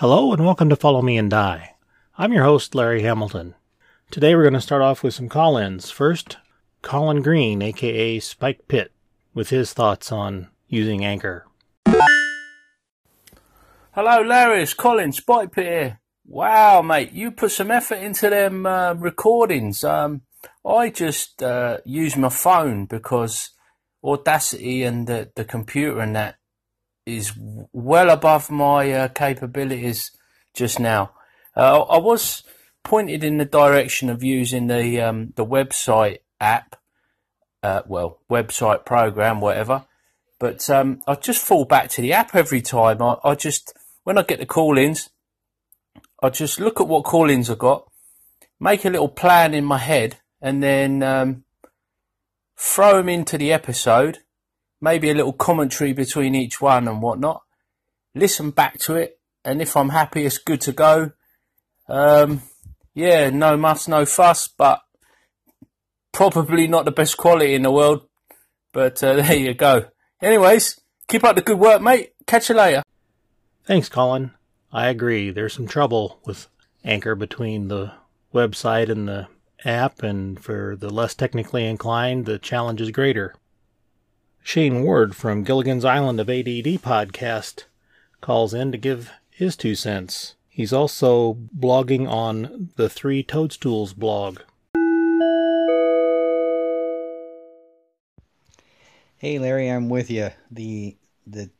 [0.00, 1.74] Hello and welcome to Follow Me and Die.
[2.18, 3.54] I'm your host, Larry Hamilton.
[4.10, 5.90] Today we're going to start off with some call ins.
[5.90, 6.36] First,
[6.82, 8.92] Colin Green, aka Spike Pitt,
[9.32, 11.46] with his thoughts on using Anchor.
[13.92, 14.64] Hello, Larry.
[14.64, 16.00] It's Colin Spike Pitt here.
[16.26, 19.82] Wow, mate, you put some effort into them uh, recordings.
[19.82, 20.20] Um,
[20.62, 23.48] I just uh, use my phone because
[24.04, 26.36] Audacity and the, the computer and that
[27.06, 27.32] is
[27.72, 30.10] well above my uh, capabilities
[30.52, 31.12] just now.
[31.56, 32.42] Uh, I was
[32.82, 36.76] pointed in the direction of using the um, the website app,
[37.62, 39.86] uh, well, website program, whatever.
[40.38, 43.00] But um, I just fall back to the app every time.
[43.00, 43.72] I, I just
[44.04, 45.10] when I get the call-ins,
[46.22, 47.88] I just look at what call-ins I got,
[48.60, 51.44] make a little plan in my head, and then um,
[52.56, 54.18] throw them into the episode
[54.80, 57.42] maybe a little commentary between each one and whatnot.
[58.14, 61.12] Listen back to it, and if I'm happy, it's good to go.
[61.88, 62.42] Um,
[62.94, 64.80] yeah, no muss, no fuss, but
[66.12, 68.08] probably not the best quality in the world.
[68.72, 69.86] But uh, there you go.
[70.22, 72.12] Anyways, keep up the good work, mate.
[72.26, 72.82] Catch you later.
[73.64, 74.32] Thanks, Colin.
[74.72, 75.30] I agree.
[75.30, 76.48] There's some trouble with
[76.84, 77.92] Anchor between the
[78.34, 79.28] website and the
[79.64, 83.34] app, and for the less technically inclined, the challenge is greater.
[84.46, 87.64] Shane Ward from Gilligan's Island of ADD podcast
[88.20, 90.36] calls in to give his two cents.
[90.48, 94.38] He's also blogging on the Three Toadstools blog.
[99.16, 100.30] Hey Larry, I'm with you.
[100.48, 101.50] The the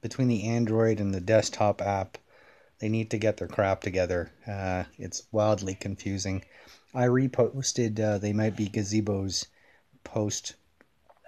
[0.00, 2.18] between the Android and the desktop app,
[2.78, 4.30] they need to get their crap together.
[4.46, 6.44] Uh, it's wildly confusing.
[6.94, 9.46] I reposted uh, they might be gazebos
[10.04, 10.54] post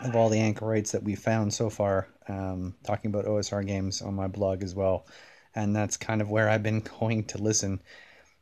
[0.00, 4.02] of all the anchor rights that we found so far, um, talking about OSR games
[4.02, 5.06] on my blog as well.
[5.54, 7.80] And that's kind of where I've been going to listen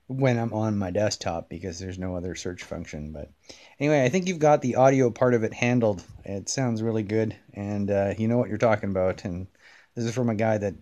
[0.09, 3.12] when I'm on my desktop because there's no other search function.
[3.12, 3.31] But
[3.78, 6.03] anyway, I think you've got the audio part of it handled.
[6.25, 9.25] It sounds really good, and uh, you know what you're talking about.
[9.25, 9.47] And
[9.94, 10.75] this is from a guy that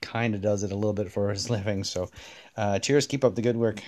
[0.00, 1.84] kind of does it a little bit for his living.
[1.84, 2.10] So,
[2.56, 3.82] uh, cheers, keep up the good work.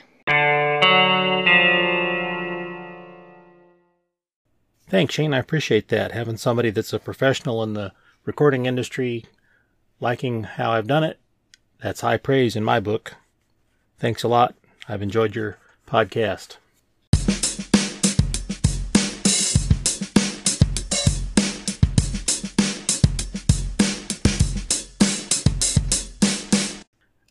[4.91, 5.33] Thanks, Shane.
[5.33, 6.11] I appreciate that.
[6.11, 7.93] Having somebody that's a professional in the
[8.25, 9.25] recording industry
[10.01, 11.21] liking how I've done it,
[11.81, 13.15] that's high praise in my book.
[14.00, 14.56] Thanks a lot.
[14.89, 16.56] I've enjoyed your podcast.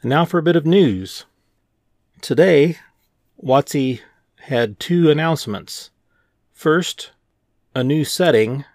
[0.01, 1.25] And now for a bit of news.
[2.21, 2.77] Today,
[3.43, 3.99] WotC
[4.43, 5.91] had two announcements.
[6.53, 7.11] First,
[7.79, 8.65] a new setting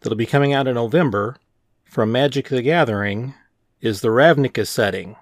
[0.00, 1.36] that'll be coming out in November
[1.84, 3.34] from Magic the Gathering
[3.80, 5.16] is the Ravnica setting,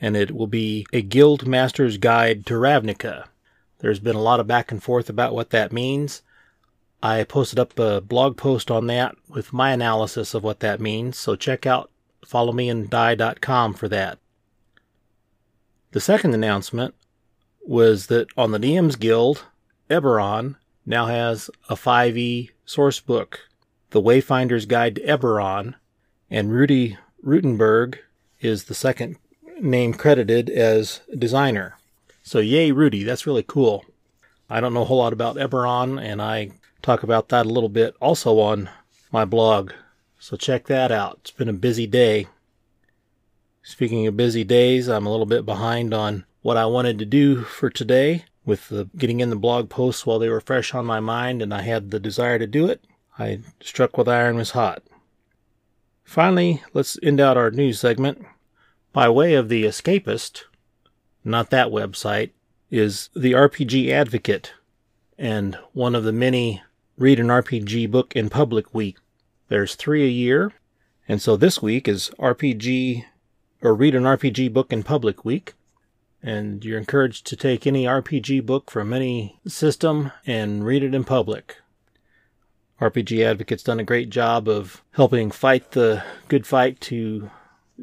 [0.00, 3.26] and it will be a Guildmasters' Guide to Ravnica.
[3.80, 6.22] There's been a lot of back and forth about what that means.
[7.02, 11.18] I posted up a blog post on that with my analysis of what that means,
[11.18, 11.90] so check out
[12.26, 14.18] followmeanddie.com for that.
[15.90, 16.94] The second announcement
[17.60, 19.44] was that on the DM's Guild,
[19.90, 20.56] Eberron
[20.86, 23.48] now has a 5e source book,
[23.90, 25.74] The Wayfinder's Guide to Eberron,
[26.30, 27.98] and Ruty Rutenberg
[28.40, 29.16] is the second
[29.60, 31.76] name credited as designer.
[32.22, 33.84] So yay, Ruty, that's really cool.
[34.48, 36.50] I don't know a whole lot about Eberron, and I
[36.82, 38.70] talk about that a little bit also on
[39.10, 39.72] my blog.
[40.18, 41.18] So check that out.
[41.22, 42.26] It's been a busy day.
[43.62, 47.42] Speaking of busy days, I'm a little bit behind on what I wanted to do
[47.42, 51.00] for today with the, getting in the blog posts while they were fresh on my
[51.00, 52.84] mind and I had the desire to do it,
[53.18, 54.82] I struck with iron was hot.
[56.04, 58.24] Finally, let's end out our news segment.
[58.92, 60.42] By way of the escapist,
[61.24, 62.30] not that website,
[62.70, 64.52] is the RPG Advocate
[65.18, 66.62] and one of the many
[66.98, 68.98] read an RPG book in public week.
[69.48, 70.52] There's three a year,
[71.06, 73.04] and so this week is RPG
[73.62, 75.54] or read an RPG book in public week
[76.22, 81.04] and you're encouraged to take any RPG book from any system and read it in
[81.04, 81.56] public.
[82.80, 87.30] RPG Advocate's done a great job of helping fight the good fight to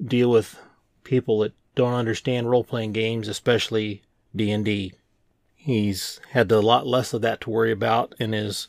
[0.06, 0.60] deal with
[1.04, 4.02] people that don't understand role-playing games, especially
[4.36, 4.94] D&D.
[5.56, 8.68] He's had a lot less of that to worry about and is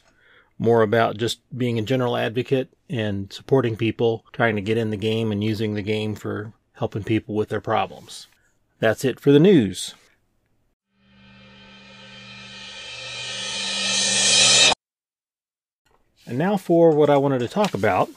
[0.58, 4.96] more about just being a general advocate and supporting people trying to get in the
[4.96, 8.26] game and using the game for helping people with their problems.
[8.80, 9.94] That's it for the news.
[16.26, 18.08] And now for what I wanted to talk about.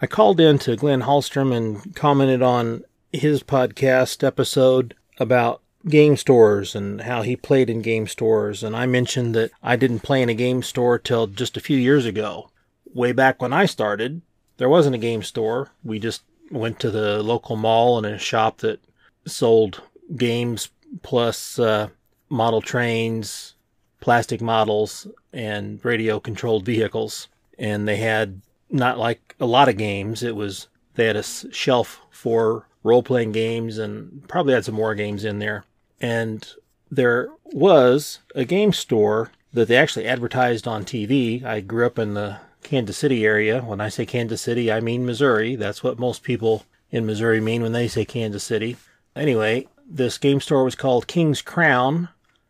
[0.00, 6.74] I called in to Glenn Hallstrom and commented on his podcast episode about game stores
[6.74, 8.62] and how he played in game stores.
[8.62, 11.76] And I mentioned that I didn't play in a game store till just a few
[11.76, 12.50] years ago.
[12.94, 14.22] Way back when I started,
[14.56, 15.72] there wasn't a game store.
[15.84, 18.80] We just went to the local mall and a shop that
[19.26, 19.82] sold
[20.16, 20.70] games
[21.02, 21.88] plus uh,
[22.28, 23.54] model trains,
[24.00, 27.28] plastic models, and radio controlled vehicles.
[27.58, 28.40] And they had
[28.70, 30.22] not like a lot of games.
[30.22, 34.94] It was, they had a shelf for role playing games and probably had some more
[34.94, 35.64] games in there.
[36.00, 36.48] And
[36.90, 41.44] there was a game store that they actually advertised on TV.
[41.44, 43.60] I grew up in the Kansas City area.
[43.62, 45.56] When I say Kansas City, I mean Missouri.
[45.56, 48.76] That's what most people in Missouri mean when they say Kansas City.
[49.14, 52.08] Anyway, this game store was called King's Crown,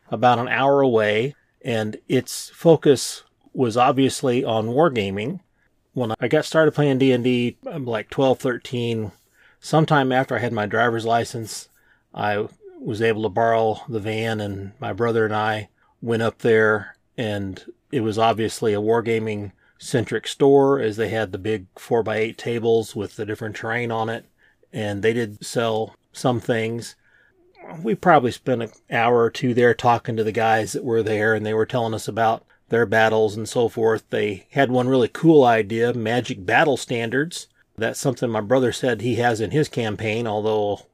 [0.09, 3.23] about an hour away, and its focus
[3.53, 5.39] was obviously on wargaming.
[5.93, 9.11] When I got started playing D&D, I'm like 12, 13,
[9.59, 11.69] sometime after I had my driver's license,
[12.13, 12.47] I
[12.79, 15.69] was able to borrow the van and my brother and I
[16.01, 21.37] went up there and it was obviously a wargaming centric store as they had the
[21.37, 24.25] big 4x8 tables with the different terrain on it
[24.73, 26.95] and they did sell some things
[27.81, 31.33] we probably spent an hour or two there talking to the guys that were there
[31.33, 34.03] and they were telling us about their battles and so forth.
[34.09, 37.47] They had one really cool idea, magic battle standards.
[37.77, 40.85] That's something my brother said he has in his campaign, although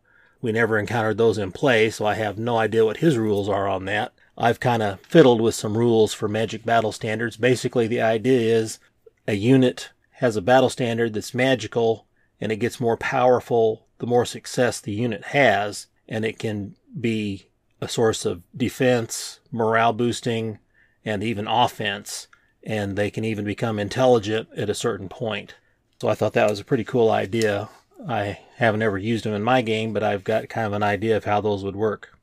[0.41, 3.67] we never encountered those in play, so I have no idea what his rules are
[3.67, 4.13] on that.
[4.37, 7.37] I've kind of fiddled with some rules for magic battle standards.
[7.37, 8.79] Basically, the idea is
[9.27, 12.07] a unit has a battle standard that's magical
[12.39, 17.47] and it gets more powerful the more success the unit has and it can be
[17.81, 20.59] a source of defense, morale boosting,
[21.05, 22.27] and even offense.
[22.63, 25.55] And they can even become intelligent at a certain point.
[26.01, 27.69] So I thought that was a pretty cool idea.
[28.07, 31.17] I haven't ever used them in my game, but I've got kind of an idea
[31.17, 32.17] of how those would work.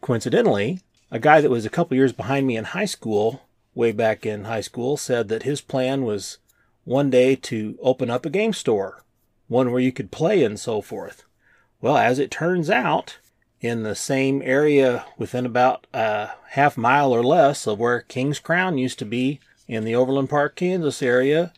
[0.00, 0.80] Coincidentally,
[1.10, 3.42] a guy that was a couple years behind me in high school,
[3.74, 6.38] way back in high school, said that his plan was
[6.84, 9.04] one day to open up a game store,
[9.48, 11.24] one where you could play and so forth.
[11.82, 13.18] Well, as it turns out,
[13.60, 18.78] in the same area within about a half mile or less of where King's Crown
[18.78, 21.52] used to be in the Overland Park, Kansas area,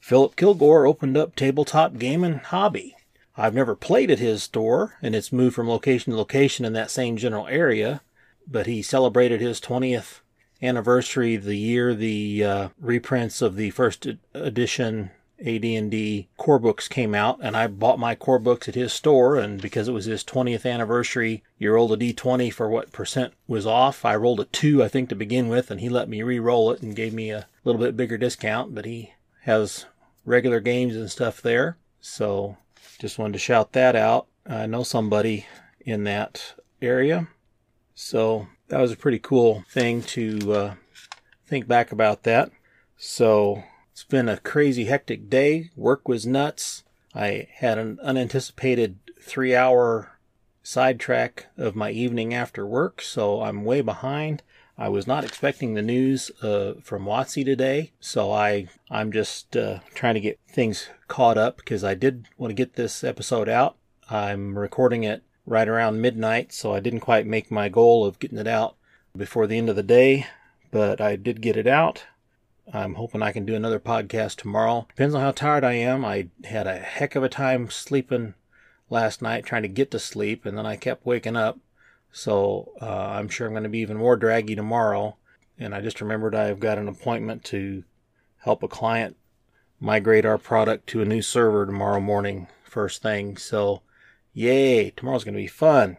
[0.00, 2.94] Philip Kilgore opened up Tabletop Gaming Hobby.
[3.38, 6.90] I've never played at his store, and it's moved from location to location in that
[6.90, 8.02] same general area,
[8.46, 10.20] but he celebrated his 20th
[10.60, 17.38] anniversary the year the uh, reprints of the first edition AD&D core books came out,
[17.42, 19.36] and I bought my core books at his store.
[19.36, 23.66] And because it was his 20th anniversary, you rolled a d20 for what percent was
[23.66, 24.04] off.
[24.04, 26.82] I rolled a two, I think, to begin with, and he let me re-roll it
[26.82, 28.74] and gave me a little bit bigger discount.
[28.74, 29.12] But he
[29.42, 29.86] has
[30.24, 32.56] regular games and stuff there, so
[32.98, 34.26] just wanted to shout that out.
[34.46, 35.46] I know somebody
[35.80, 37.28] in that area,
[37.94, 40.74] so that was a pretty cool thing to uh,
[41.46, 42.50] think back about that.
[42.96, 43.62] So
[43.98, 45.72] it's been a crazy, hectic day.
[45.74, 46.84] Work was nuts.
[47.16, 50.20] I had an unanticipated three hour
[50.62, 54.44] sidetrack of my evening after work, so I'm way behind.
[54.78, 59.80] I was not expecting the news uh, from WotC today, so I I'm just uh,
[59.94, 63.78] trying to get things caught up because I did want to get this episode out.
[64.08, 68.38] I'm recording it right around midnight, so I didn't quite make my goal of getting
[68.38, 68.76] it out
[69.16, 70.28] before the end of the day,
[70.70, 72.04] but I did get it out.
[72.72, 74.86] I'm hoping I can do another podcast tomorrow.
[74.88, 76.04] Depends on how tired I am.
[76.04, 78.34] I had a heck of a time sleeping
[78.90, 81.58] last night trying to get to sleep, and then I kept waking up.
[82.12, 85.16] So uh, I'm sure I'm going to be even more draggy tomorrow.
[85.58, 87.84] And I just remembered I've got an appointment to
[88.38, 89.16] help a client
[89.80, 93.36] migrate our product to a new server tomorrow morning, first thing.
[93.36, 93.82] So,
[94.32, 95.98] yay, tomorrow's going to be fun.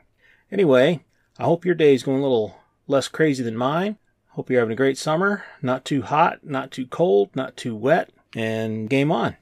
[0.51, 1.03] Anyway,
[1.37, 2.57] I hope your day is going a little
[2.87, 3.97] less crazy than mine.
[4.39, 5.43] Hope you're having a great summer.
[5.61, 9.35] Not too hot, not too cold, not too wet, and game on.